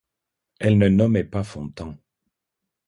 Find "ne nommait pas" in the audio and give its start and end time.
0.79-1.43